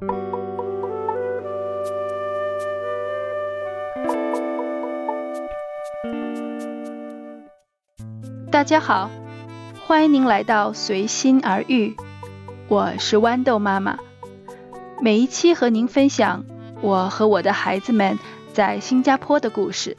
[0.00, 0.06] 大
[8.64, 9.10] 家好，
[9.86, 11.94] 欢迎您来到随心而遇，
[12.68, 13.98] 我是豌豆妈妈。
[15.02, 16.42] 每一期和您分享
[16.80, 18.18] 我和我的孩子们
[18.54, 19.94] 在新加坡的故事。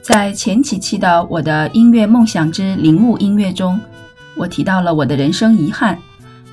[0.00, 3.80] 在前几期的《我的音乐梦想之铃木音乐》中，
[4.36, 5.98] 我提到了我的人生遗憾，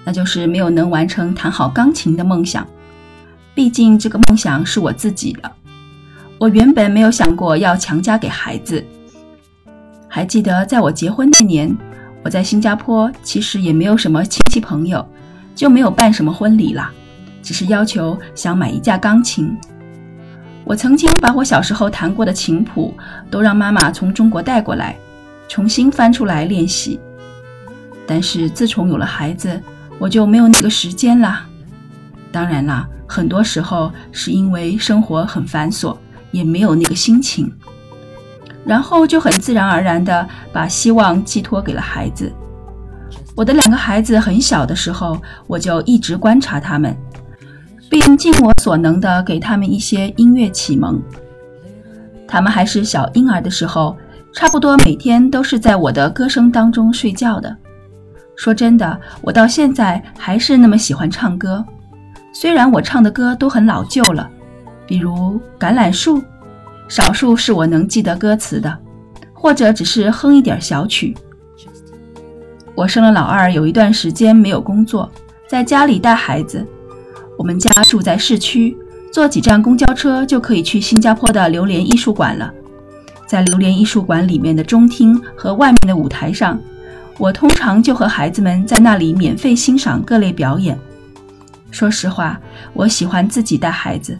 [0.10, 2.68] 那就是没有能完成弹好钢琴的梦想。
[3.54, 5.52] 毕竟这个梦想是我自己的，
[6.40, 8.84] 我原本没有想过要强加给孩子。
[10.08, 11.78] 还记得在我结婚那年，
[12.24, 15.08] 我在新加坡其实也没有什么亲戚朋友。
[15.54, 16.92] 就没有办什么婚礼啦，
[17.44, 19.56] 只是要求想买一架钢琴。
[20.64, 22.98] 我曾经把我小时候弹过的琴谱
[23.30, 24.96] 都让妈妈从中国带过来，
[25.48, 27.00] 重新翻出来练习。
[28.08, 29.62] 但是自从有了孩子，
[30.00, 31.46] 我就没有那个时间啦。
[32.32, 35.96] 当然啦，很多时候是因为生活很繁琐，
[36.32, 37.52] 也没有那个心情。
[38.66, 42.32] 然后就很自然而然地把希望寄托给了孩子。
[43.36, 46.96] 我的两个孩子很小的时候，我就一直观察他们，
[47.90, 51.02] 并尽我所能的给他们一些音乐启蒙。
[52.28, 53.98] 他们还是小婴儿的时候，
[54.34, 57.56] 差不多每天都是在我的歌声当中睡觉的。
[58.40, 61.62] 说真的，我到现在还是那么喜欢唱歌，
[62.32, 64.30] 虽然我唱的歌都很老旧了，
[64.88, 65.12] 比如
[65.60, 66.20] 《橄榄树》，
[66.88, 68.78] 少数是我能记得歌词的，
[69.34, 71.14] 或者只是哼一点小曲。
[72.76, 75.12] 我生了老二，有一段时间没有工作，
[75.46, 76.66] 在家里带孩子。
[77.38, 78.78] 我们家住在市区，
[79.12, 82.50] 坐几站公交车就可以去新加坡的榴莲艺术馆了。
[83.28, 86.58] 在榴莲艺术馆里面的中厅和外面的舞台上，
[87.20, 90.80] 我通常就和孩子们在那里免费欣赏各类表演。
[91.70, 92.40] 说实话，
[92.74, 94.18] 我喜欢自己带孩子，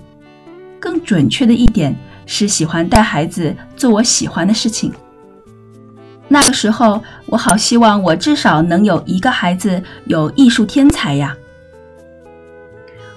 [0.82, 1.96] 更准确的一点
[2.26, 4.92] 是喜欢带孩子做我喜欢的事情。
[6.28, 11.34] 那个时候，我好希望我至少能有一个孩子有艺术天才呀。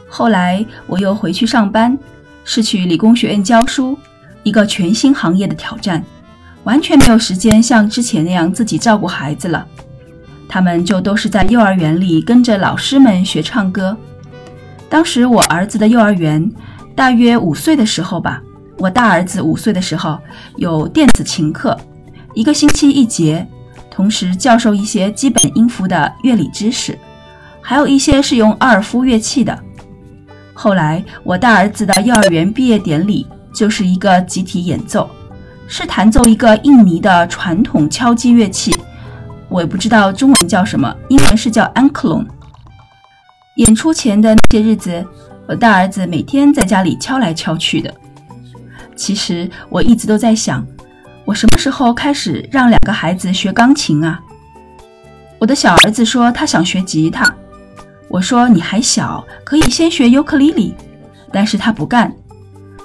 [0.09, 1.99] 后来我又回去上班，
[2.45, 3.99] 是去理工学院教书，
[4.45, 6.03] 一个全新行业的挑战，
[6.65, 9.67] 完全没有时间像之前那样自己照顾孩子了。
[10.53, 13.97] 他们就都是在幼儿园里跟着老师们学唱歌。
[14.87, 16.47] 当时我儿子的幼儿园
[16.95, 18.43] 大约五岁的时候吧，
[18.77, 20.19] 我大儿子五岁的时候
[20.57, 21.75] 有电子琴课。
[22.35, 23.49] 一个星期一节，
[23.91, 26.99] 同时教授一些基本音符的乐理知识，
[27.63, 29.59] 还有一些是用阿尔夫乐器的。
[30.53, 35.09] 后来我大儿子的幼儿园毕业典礼就是一个集体演奏，
[35.67, 38.79] 是弹奏一个印尼的传统敲击乐器，
[39.53, 42.27] 我也不知道中文叫什么，英文是叫 anklon。
[43.57, 45.07] 演出前的那些日子，
[45.47, 47.93] 我大儿子每天在家里敲来敲去的。
[48.97, 50.67] 其实我一直都在想。
[51.25, 54.21] 我什么时候开始让两个孩子学钢琴啊？
[55.39, 57.33] 我的小儿子说他想学吉他，
[58.09, 60.75] 我说你还小，可以先学尤克里里，
[61.31, 62.13] 但是他不干，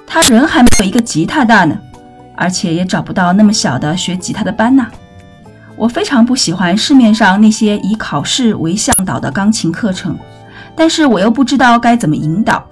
[0.05, 1.79] 他人还没有一个吉他大呢，
[2.35, 4.85] 而且也找不到那么小的学吉他的班呢。
[5.77, 10.17] 我非常不喜欢市面上那些以考试为向导的钢琴课程，
[10.75, 12.65] 但是我又不知道该怎么引导。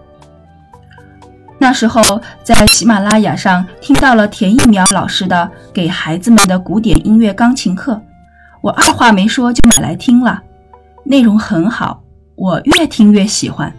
[1.60, 2.02] 那时候
[2.44, 8.02] 在喜马拉雅上听到了田一苗老师的给孩子们的古典音乐钢琴课，
[8.62, 10.42] 我二话没说就买来听了，
[11.04, 12.02] 内容很好，
[12.36, 13.72] 我越听越喜欢。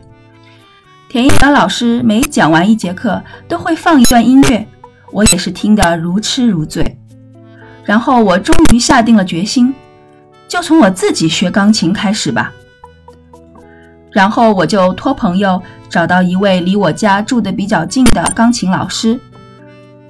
[1.09, 4.67] 田一苗老师每讲完一节课都会放一段音乐，
[5.13, 6.99] 我也是听得如痴如醉。
[7.87, 9.75] 然后我终于下定了决心，
[10.47, 12.53] 就从我自己学钢琴开始吧。
[14.13, 15.63] 然后我就托朋友。
[15.89, 19.19] 找到一位离我家住的比较近的钢琴老师，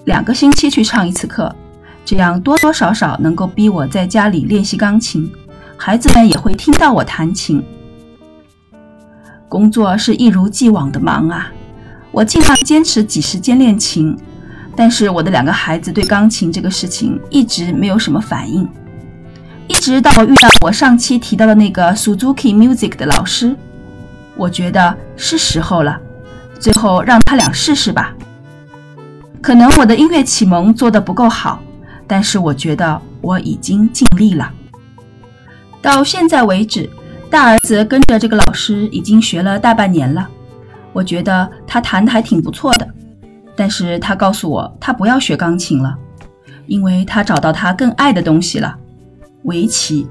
[0.06, 1.54] 两个星期去上一次课，
[2.03, 5.31] 这样多多少少能够逼我在家里练习钢琴，
[5.76, 7.62] 孩子们也会听到我弹琴。
[9.50, 11.52] 工作是一如既往的忙啊，
[12.11, 14.17] 我尽量坚持挤时间练琴，
[14.76, 18.69] 但是我的两个孩子对钢琴这个事情一直没有什么反应，
[19.67, 23.56] 一直到我遇到我上期提到的那个 Suzuki Music 的老师。
[24.37, 25.99] 我觉得是时候了，
[26.61, 28.14] 最后让他俩试试吧。
[29.40, 31.62] 可能我的音乐启蒙做得不够好，
[32.06, 34.52] 但是我觉得我已经尽力了。
[35.81, 36.90] 到现在为止，
[37.31, 40.28] 大儿子跟着这个老师已经学了大半年了，
[40.93, 42.87] 我觉得他弹的还挺不错的。
[43.56, 45.97] 但是他告诉我，他不要学钢琴了，
[46.67, 48.76] 因为他找到他更爱的东西了——
[49.44, 50.06] 围棋。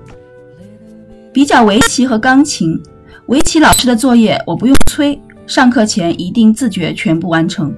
[1.32, 2.82] 比较围棋和钢琴。
[3.28, 7.76] 围棋老师的作业我不用催，上课前一定自觉全部完成，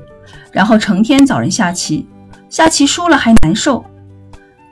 [0.51, 2.05] 然后成天找人下棋，
[2.49, 3.83] 下棋输了还难受。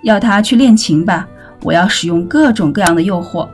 [0.03, 1.27] 要他去练琴吧，
[1.63, 3.47] 我要使用各种各样的诱惑。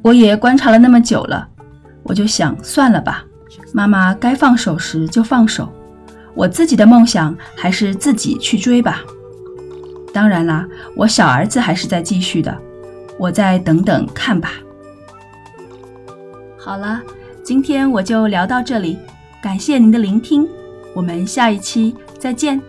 [0.00, 1.46] 我也观察了那么久了，
[2.04, 3.24] 我就想算了吧，
[3.74, 5.68] 妈妈该放手时就放手，
[6.34, 9.02] 我自己的梦想还是自己去追吧。
[10.12, 12.56] 当然啦，我小儿子还是在继续的，
[13.18, 14.52] 我再等等看吧。
[16.58, 17.02] 好了，
[17.42, 18.98] 今天我就聊到这里，
[19.42, 20.48] 感谢您的聆听，
[20.94, 22.60] 我们下一期再见。